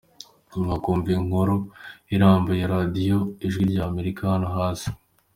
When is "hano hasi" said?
4.33-4.87